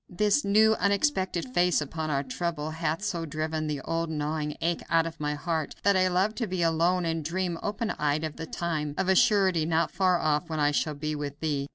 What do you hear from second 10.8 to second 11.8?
be with thee....